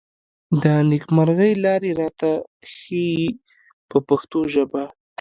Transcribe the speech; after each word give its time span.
د 0.63 0.65
نېکمرغۍ 0.89 1.53
لارې 1.65 1.91
راته 2.01 2.31
ښيي 2.73 3.15
په 3.89 3.97
پښتو 4.07 4.39
ژبه. 4.53 4.83